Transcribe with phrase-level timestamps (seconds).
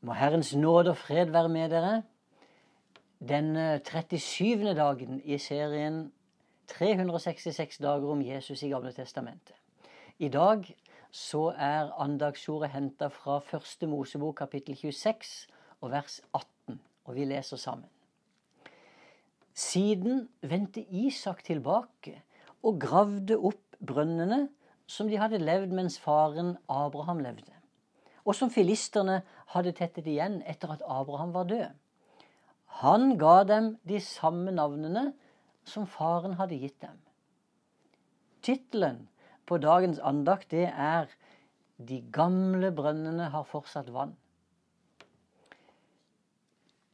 [0.00, 2.02] Må Herrens nåde og fred være med dere.
[3.28, 4.72] Den 37.
[4.74, 6.12] dagen i serien
[6.72, 9.52] 366 dager om Jesus i Gamle Testamentet.
[10.18, 10.64] I dag
[11.10, 17.56] så er andagsordet henta fra første Mosebok kapittel 26 og vers 18, og vi leser
[17.56, 17.88] sammen.
[19.54, 22.22] Siden vendte Isak tilbake
[22.62, 24.46] og gravde opp brønnene
[24.86, 27.60] som de hadde levd mens faren Abraham levde
[28.24, 29.20] og som filisterne
[29.54, 31.70] hadde tettet igjen etter at Abraham var død.
[32.80, 35.10] Han ga dem de samme navnene
[35.66, 36.98] som faren hadde gitt dem.
[38.42, 39.08] Tittelen
[39.46, 41.10] på dagens andakt det er
[41.78, 44.16] 'De gamle brønnene har fortsatt vann'.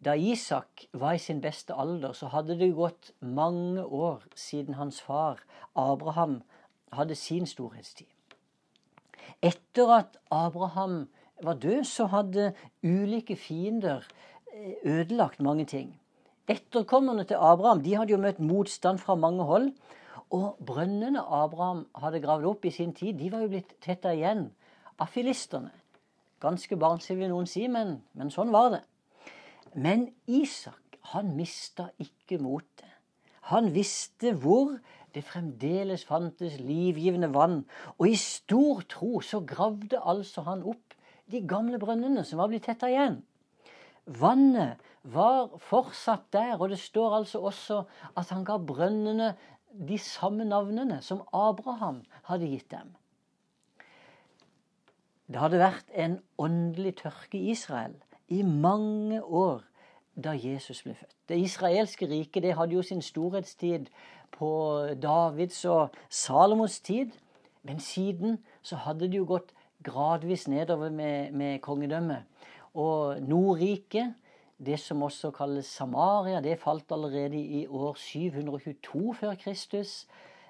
[0.05, 5.01] Da Isak var i sin beste alder, så hadde det gått mange år siden hans
[5.01, 5.41] far
[5.75, 6.43] Abraham
[6.93, 8.07] hadde sin storhetstid.
[9.43, 11.09] Etter at Abraham
[11.43, 14.03] var død, så hadde ulike fiender
[14.53, 16.01] eh, ødelagt mange ting.
[16.49, 19.73] Etterkommerne til Abraham de hadde jo møtt motstand fra mange hold.
[20.31, 24.49] Og brønnene Abraham hadde gravd opp i sin tid, de var jo blitt tetta igjen
[24.99, 25.71] av filistene.
[26.43, 28.83] Ganske barnslig vil noen si, men, men sånn var det.
[29.75, 32.91] Men Isak, han mista ikke motet.
[33.53, 34.75] Han visste hvor
[35.15, 37.61] det fremdeles fantes livgivende vann,
[37.97, 40.96] og i stor tro så gravde altså han opp
[41.31, 43.21] de gamle brønnene som var blitt tetta igjen.
[44.07, 47.83] Vannet var fortsatt der, og det står altså også
[48.17, 49.33] at han ga brønnene
[49.89, 52.95] de samme navnene som Abraham hadde gitt dem.
[55.27, 57.97] Det hadde vært en åndelig tørke i Israel
[58.31, 59.65] i mange år
[60.15, 61.17] da Jesus ble født.
[61.29, 63.91] Det israelske riket det hadde jo sin storhetstid
[64.33, 64.51] på
[65.03, 67.11] Davids og Salomos tid.
[67.63, 69.53] Men siden så hadde det jo gått
[69.87, 72.25] gradvis nedover med, med kongedømmet.
[72.75, 74.15] Og Nordriket,
[74.59, 80.07] det som også kalles Samaria, det falt allerede i år 722 før Kristus.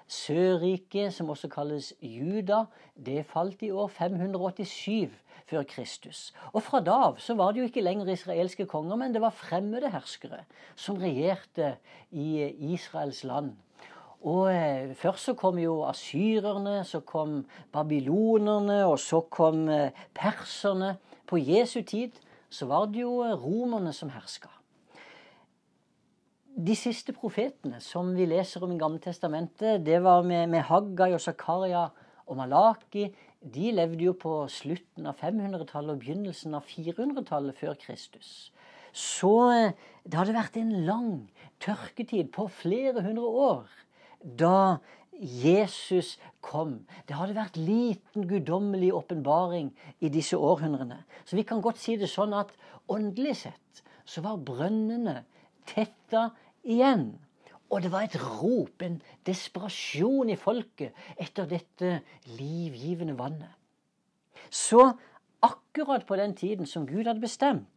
[0.07, 2.63] Sørriket, som også kalles Juda,
[2.95, 5.11] det falt i år 587
[5.47, 6.33] før Kristus.
[6.53, 9.35] Og fra da av så var det jo ikke lenger israelske konger, men det var
[9.35, 10.43] fremmede herskere
[10.75, 11.75] som regjerte
[12.11, 13.53] i Israels land.
[14.25, 20.95] Og eh, Først så kom jo asyrerne, så kom babylonerne, og så kom eh, perserne.
[21.27, 22.17] På Jesu tid
[22.49, 24.49] så var det jo eh, romerne som herska.
[26.57, 31.13] De siste profetene som vi leser om i Gamle Testamentet, det var med, med Haggai
[31.13, 31.85] og Zakaria
[32.25, 33.11] og Malaki.
[33.37, 38.49] De levde jo på slutten av 500-tallet og begynnelsen av 400-tallet før Kristus.
[38.97, 39.29] Så
[40.01, 41.11] det hadde vært en lang
[41.61, 43.67] tørketid på flere hundre år
[44.21, 44.79] da
[45.17, 46.85] Jesus kom.
[47.07, 51.01] Det hadde vært liten guddommelig åpenbaring i disse århundrene.
[51.25, 52.53] Så vi kan godt si det sånn at
[52.93, 55.23] åndelig sett så var brønnene
[55.67, 56.29] tetta
[56.63, 57.11] igjen.
[57.67, 61.97] Og det var et rop, en desperasjon i folket etter dette
[62.37, 63.51] livgivende vannet.
[64.49, 64.93] Så
[65.43, 67.67] akkurat på den tiden som Gud hadde bestemt,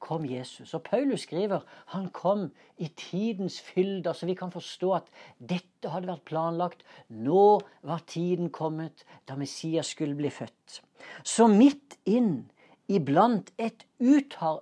[0.00, 0.74] kom Jesus.
[0.74, 1.60] Og Paulus skriver
[1.94, 6.84] han kom i tidens fylde, så vi kan forstå at dette hadde vært planlagt.
[7.08, 10.80] Nå var tiden kommet da Messias skulle bli født.
[11.24, 12.50] Så midt inn
[12.90, 14.58] iblant et utarma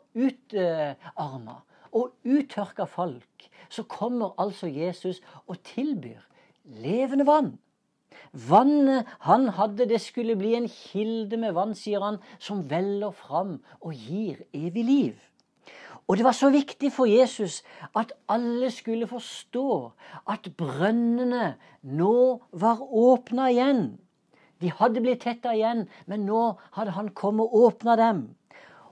[1.57, 6.21] ut, og uttørka folk, så kommer altså Jesus og tilbyr
[6.83, 7.55] levende vann.
[8.33, 13.59] Vannet han hadde, det skulle bli en kilde med vann, sier han, som veller fram
[13.81, 15.17] og gir evig liv.
[16.09, 17.61] Og det var så viktig for Jesus
[17.97, 19.69] at alle skulle forstå
[20.33, 22.15] at brønnene nå
[22.53, 23.83] var åpna igjen.
[24.59, 28.23] De hadde blitt tetta igjen, men nå hadde han kommet og åpna dem.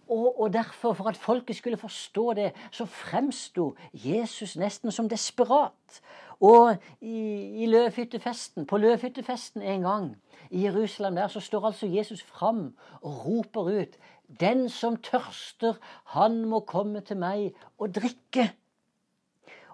[0.09, 6.01] Og, og, derfor, for at folket skulle forstå det, så fremsto Jesus nesten som desperat.
[6.41, 7.17] Og i,
[7.63, 10.17] i løvhyttefesten, på løvhyttefesten en gang
[10.51, 13.99] i Jerusalem der, så står altså Jesus fram og roper ut
[14.41, 15.75] den som tørster,
[16.05, 18.51] han må komme til meg og drikke.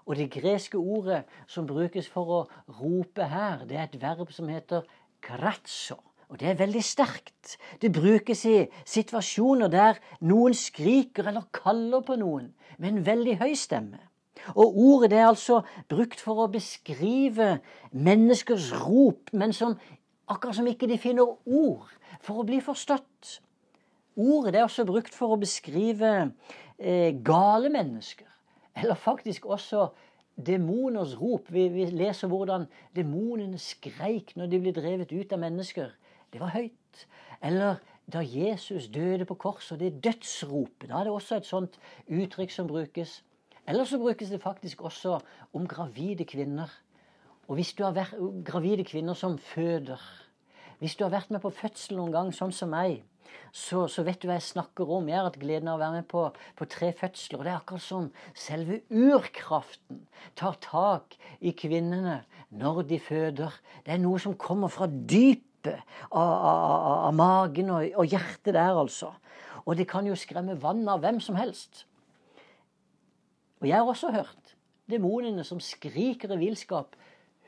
[0.05, 2.41] Og det greske ordet som brukes for å
[2.79, 4.83] rope her, det er et verb som heter
[5.23, 5.97] kratso.
[6.33, 7.57] Og det er veldig sterkt.
[7.77, 12.47] Det brukes i situasjoner der noen skriker eller kaller på noen
[12.81, 13.99] med en veldig høy stemme.
[14.57, 15.59] Og ordet det er altså
[15.93, 17.59] brukt for å beskrive
[17.93, 19.77] menneskers rop, men som
[20.25, 21.93] akkurat som ikke de finner ord
[22.25, 23.37] for å bli forstått.
[24.17, 26.15] Ordet er også brukt for å beskrive
[26.81, 28.25] eh, gale mennesker.
[28.81, 29.91] Eller faktisk også
[30.33, 31.53] demoners rop.
[31.53, 32.65] Vi, vi leser hvordan
[32.97, 35.93] demonene skreik når de ble drevet ut av mennesker.
[36.33, 37.05] Det var høyt.
[37.43, 37.77] Eller
[38.13, 40.89] da Jesus døde på korset, det dødsropet.
[40.89, 41.77] Da er det også et sånt
[42.09, 43.21] uttrykk som brukes.
[43.67, 45.19] Eller så brukes det faktisk også
[45.53, 46.71] om gravide kvinner.
[47.47, 49.99] Og hvis du har vært gravide kvinner som føder
[50.79, 53.03] Hvis du har vært med på fødsel noen gang, sånn som meg,
[53.55, 55.07] så, så, vet du hva jeg snakker om.
[55.07, 56.25] Jeg har hatt gleden av å være med på,
[56.59, 57.39] på tre fødsler.
[57.39, 60.01] Og det er akkurat som selve urkraften
[60.35, 62.17] tar tak i kvinnene
[62.51, 63.55] når de føder.
[63.85, 68.75] Det er noe som kommer fra dypet av, av, av magen og, og, hjertet der,
[68.75, 69.13] altså.
[69.65, 71.85] Og det kan jo skremme vann av hvem som helst.
[73.61, 74.55] Og jeg har også hørt
[74.91, 76.97] demonene som skriker i villskap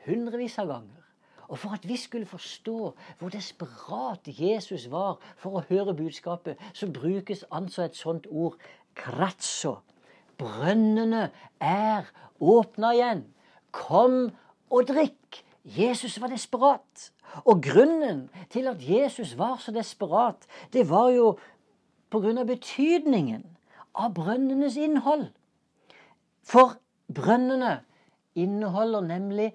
[0.06, 1.02] hundrevis av ganger.
[1.46, 2.78] Og for at vi skulle forstå
[3.18, 8.56] hvor desperat Jesus var for å høre budskapet, så brukes altså et sånt ord
[8.98, 9.76] kratso.
[10.40, 11.28] Brønnene
[11.62, 12.08] er
[12.40, 13.22] åpna igjen.
[13.70, 14.32] Kom
[14.72, 15.42] og drikk.
[15.66, 17.12] Jesus var desperat.
[17.44, 21.38] Og grunnen til at Jesus var så desperat, det var jo
[22.14, 23.42] av betydningen
[23.94, 25.26] av brønnenes innhold.
[26.46, 26.78] For
[27.12, 27.80] brønnene
[28.34, 29.50] inneholder nemlig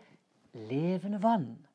[0.53, 1.65] levende vann.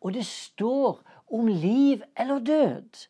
[0.00, 1.00] Og det står
[1.32, 3.06] om liv eller død.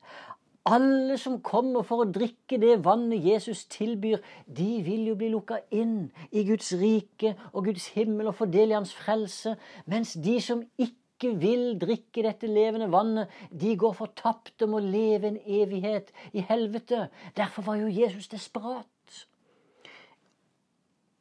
[0.64, 5.58] Alle som kommer for å drikke det vannet Jesus tilbyr, de vil jo bli lukka
[5.76, 9.58] inn i Guds rike og Guds himmel og få del i Hans frelse.
[9.84, 15.34] Mens de som ikke vil drikke dette levende vannet, de går fortapt og må leve
[15.34, 17.10] en evighet i helvete.
[17.36, 18.88] Derfor var jo Jesus desperat.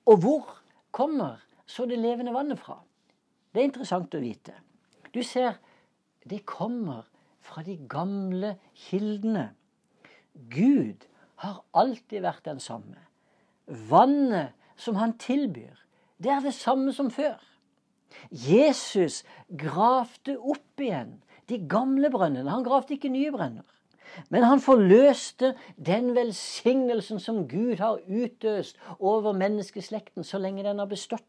[0.07, 0.57] Og hvor
[0.91, 2.79] kommer så det levende vannet fra?
[3.51, 4.55] Det er interessant å vite.
[5.11, 5.59] Du ser,
[6.23, 7.11] det kommer
[7.43, 8.55] fra de gamle
[8.87, 9.49] kildene.
[10.49, 11.05] Gud
[11.43, 12.99] har alltid vært den samme.
[13.67, 15.75] Vannet som han tilbyr,
[16.23, 17.37] det er det samme som før.
[18.31, 19.23] Jesus
[19.59, 21.17] gravde opp igjen
[21.51, 22.49] de gamle brønnene.
[22.49, 23.67] Han gravde ikke nye brønner.
[24.29, 30.89] Men han forløste den velsignelsen som Gud har utøst over menneskeslekten så lenge den har
[30.89, 31.25] bestått.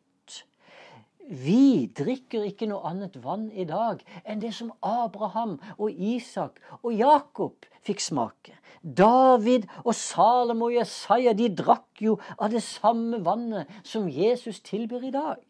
[1.24, 6.92] Vi drikker ikke noe annet vann i dag enn det som Abraham og Isak og
[6.92, 8.58] Jakob fikk smake.
[8.84, 15.08] David og Salomo og Jesaja de drakk jo av det samme vannet som Jesus tilbyr
[15.08, 15.40] i dag.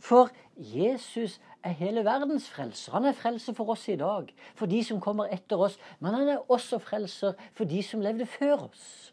[0.00, 2.94] For Jesus er hele verdens frelser.
[2.96, 5.76] Han er frelser for oss i dag, for de som kommer etter oss.
[6.00, 9.12] Men han er også frelser for de som levde før oss.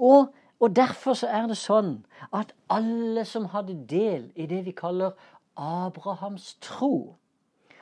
[0.00, 1.94] Og og Derfor så er det sånn
[2.36, 5.16] at alle som hadde del i det vi kaller
[5.56, 7.16] Abrahams tro,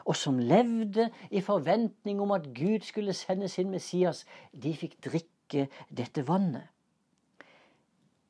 [0.08, 5.66] og som levde i forventning om at Gud skulle sende sin Messias, de fikk drikke
[5.90, 6.70] dette vannet.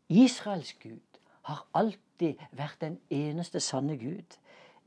[0.09, 4.39] Israels Gud har alltid vært den eneste sanne Gud.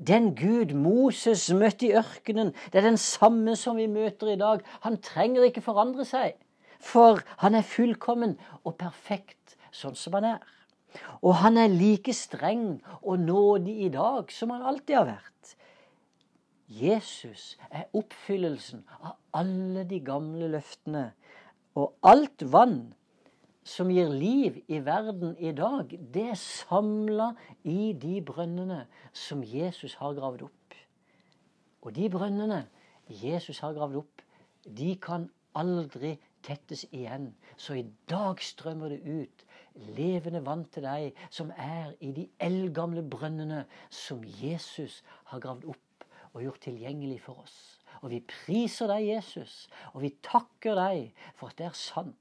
[0.02, 4.66] Den Gud Moses møtte i ørkenen, det er den samme som vi møter i dag.
[4.82, 6.34] Han trenger ikke forandre seg.
[6.82, 10.40] For han er fullkommen og perfekt sånn som han er.
[11.24, 15.54] Og han er like streng og nådig i dag som han alltid har vært.
[16.72, 21.12] Jesus er oppfyllelsen av alle de gamle løftene.
[21.76, 22.94] Og alt vann
[23.68, 27.32] som gir liv i verden i dag, det er samla
[27.68, 30.78] i de brønnene som Jesus har gravd opp.
[31.82, 32.66] Og de brønnene
[33.22, 34.26] Jesus har gravd opp,
[34.66, 37.32] de kan aldri tettes igjen.
[37.58, 39.46] Så i dag strømmer det ut
[39.98, 45.02] levende vann til deg, som er i de eldgamle brønnene som Jesus
[45.32, 47.58] har gravd opp og gjort tilgjengelig for oss.
[48.02, 52.18] Og vi priser deg, Jesus, og vi takker deg for at det er sant.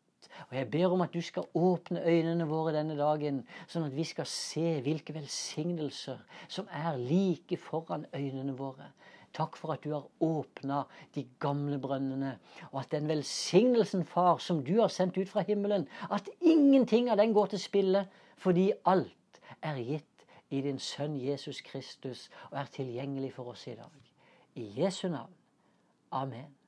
[0.49, 4.05] Og jeg ber om at du skal åpne øynene våre denne dagen, sånn at vi
[4.09, 8.91] skal se hvilke velsignelser som er like foran øynene våre.
[9.33, 10.83] Takk for at du har åpna
[11.15, 12.37] de gamle brønnene,
[12.73, 17.21] og at den velsignelsen, Far, som du har sendt ut fra himmelen, at ingenting av
[17.21, 18.07] den går til spille,
[18.37, 23.77] fordi alt er gitt i din sønn Jesus Kristus og er tilgjengelig for oss i
[23.79, 24.15] dag.
[24.59, 25.35] I Jesu navn.
[26.11, 26.60] Amen.